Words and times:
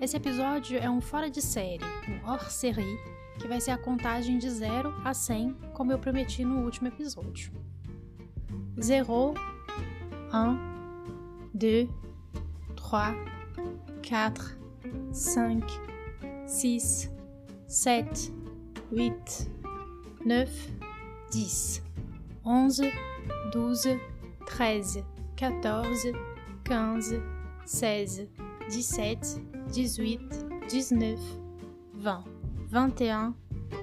Esse 0.00 0.16
episódio 0.16 0.78
é 0.78 0.88
um 0.88 1.00
fora 1.00 1.28
de 1.28 1.42
série, 1.42 1.82
um 2.08 2.30
hors-série, 2.30 2.96
que 3.36 3.48
vai 3.48 3.60
ser 3.60 3.72
a 3.72 3.78
contagem 3.78 4.38
de 4.38 4.48
0 4.48 4.94
a 5.04 5.12
100, 5.12 5.54
como 5.74 5.90
eu 5.90 5.98
prometi 5.98 6.44
no 6.44 6.64
último 6.64 6.86
episódio. 6.86 7.50
0, 8.80 9.34
1, 10.32 11.50
2, 11.52 11.88
3, 12.76 13.16
4, 14.08 14.56
5, 15.12 15.66
6, 16.46 17.10
7, 17.66 18.32
8, 18.92 19.50
9, 20.24 20.52
10, 21.32 21.82
11, 22.44 22.92
12, 23.50 24.00
13, 24.46 25.04
14, 25.34 26.12
15, 26.64 27.22
16, 27.64 28.28
17, 28.68 29.40
18, 29.72 30.18
19, 30.68 31.16
20, 31.94 32.24
21, 32.70 33.34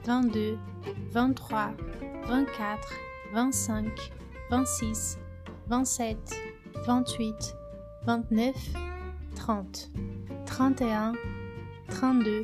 22, 0.03 0.59
23, 1.11 1.75
24, 2.27 2.79
25, 3.33 4.11
26, 4.49 5.17
27, 5.67 6.17
28, 6.85 7.55
29, 8.05 8.53
30, 9.35 9.91
31, 10.45 11.13
32, 11.89 12.41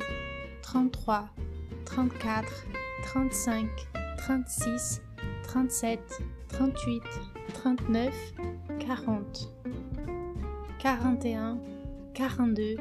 33, 0.62 1.28
34, 1.84 2.44
35, 3.02 3.68
36, 4.18 5.02
37, 5.42 6.00
38, 6.48 7.02
39, 7.54 8.12
40, 8.78 9.48
41, 10.78 11.79
42, 12.28 12.76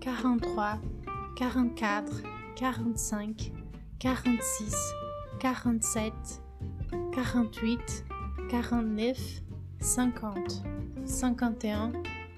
43, 0.00 0.80
44, 1.38 2.04
45, 2.56 3.52
46, 4.00 4.74
47, 5.40 6.12
48, 7.14 8.04
49, 8.50 9.42
50, 9.78 10.64
51, 11.06 11.92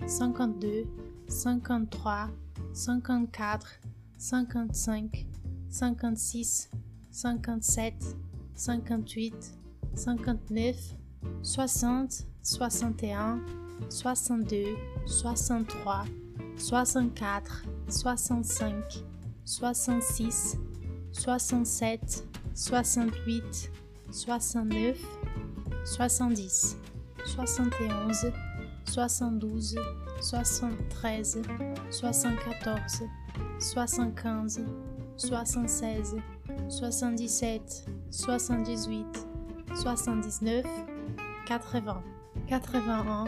52, 0.07 0.87
53, 1.29 2.31
54, 2.75 3.81
55, 4.19 5.27
56, 5.71 6.69
57, 7.11 8.17
58, 8.55 9.55
59, 9.97 10.75
60, 11.43 12.27
61, 12.43 13.41
62, 13.89 14.77
63, 15.07 16.24
64, 16.57 17.65
65, 17.89 19.05
66, 19.45 20.57
67, 21.13 22.25
68, 22.55 23.71
69, 24.11 24.97
70, 25.85 26.77
71, 27.27 28.33
72, 28.85 29.75
73, 30.21 31.43
74, 31.91 33.09
75, 33.59 34.61
76, 35.17 36.15
77, 36.69 37.85
78, 38.11 39.27
79, 39.75 40.65
80, 41.47 42.03
81, 42.49 43.25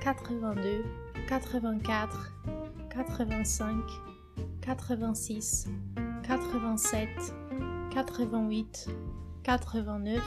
82, 0.00 0.84
84, 1.28 2.57
85, 2.98 4.02
86, 4.66 5.68
87, 6.28 7.32
88, 7.94 8.90
89, 9.46 10.22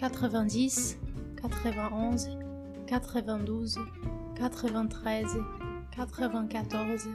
90, 0.00 0.98
91, 1.42 2.16
92, 2.86 3.76
93, 4.38 5.34
94, 5.96 7.08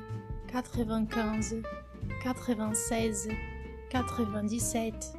95, 0.48 1.64
96, 2.26 3.28
97, 3.94 5.14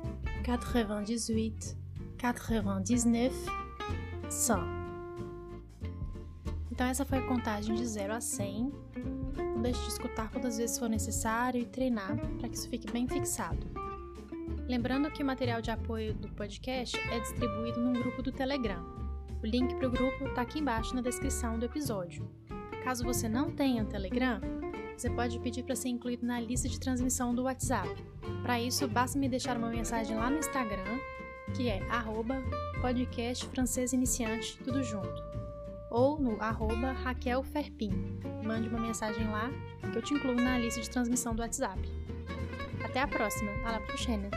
98, 0.47 1.77
99, 2.23 3.33
100. 4.29 4.81
Então 6.71 6.87
essa 6.87 7.05
foi 7.05 7.19
a 7.19 7.27
contagem 7.27 7.75
de 7.75 7.87
0 7.87 8.15
a 8.15 8.21
100. 8.21 8.73
Deixe 9.61 9.81
de 9.83 9.89
escutar 9.89 10.31
quantas 10.31 10.57
vezes 10.57 10.79
for 10.79 10.89
necessário 10.89 11.61
e 11.61 11.67
treinar 11.67 12.17
para 12.39 12.49
que 12.49 12.57
isso 12.57 12.69
fique 12.69 12.91
bem 12.91 13.07
fixado. 13.07 13.67
Lembrando 14.67 15.11
que 15.11 15.23
o 15.23 15.27
material 15.27 15.61
de 15.61 15.71
apoio 15.71 16.15
do 16.15 16.29
podcast 16.29 16.97
é 17.11 17.21
distribuído 17.21 17.81
num 17.81 17.93
grupo 17.93 18.23
do 18.23 18.33
Telegram. 18.33 18.83
O 19.43 19.47
link 19.47 19.75
para 19.75 19.89
o 19.89 19.91
grupo 19.91 20.27
está 20.29 20.43
aqui 20.43 20.61
embaixo 20.61 20.95
na 20.95 21.03
descrição 21.03 21.59
do 21.59 21.67
episódio. 21.67 22.31
Caso 22.85 23.05
você 23.05 23.29
não 23.29 23.51
tenha 23.51 23.85
Telegram, 23.85 24.41
você 24.97 25.11
pode 25.11 25.39
pedir 25.41 25.63
para 25.63 25.75
ser 25.75 25.89
incluído 25.89 26.27
na 26.27 26.39
lista 26.39 26.69
de 26.69 26.79
transmissão 26.79 27.35
do 27.35 27.45
WhatsApp. 27.45 27.89
Para 28.43 28.61
isso, 28.61 28.87
basta 28.87 29.19
me 29.19 29.29
deixar 29.29 29.57
uma 29.57 29.71
mensagem 29.71 30.17
lá 30.17 30.31
no 30.31 30.39
Instagram, 30.39 30.99
que 31.55 31.69
é 31.69 31.83
arroba 31.91 32.43
podcast 32.81 33.47
francês 33.47 33.93
iniciante, 33.93 34.59
tudo 34.59 34.83
junto. 34.83 35.30
Ou 35.91 36.21
no 36.21 36.41
arroba 36.41 36.93
Raquel 36.93 37.43
Ferpin. 37.43 38.21
Mande 38.45 38.69
uma 38.69 38.79
mensagem 38.81 39.27
lá 39.29 39.51
que 39.93 39.99
eu 39.99 40.03
te 40.03 40.15
incluo 40.15 40.35
na 40.35 40.59
lista 40.59 40.81
de 40.81 40.89
transmissão 40.89 41.35
do 41.35 41.43
WhatsApp. 41.43 41.81
Até 42.85 43.01
a 43.01 43.09
próxima. 43.09 43.51
La 43.63 43.81
prochaine. 43.81 44.31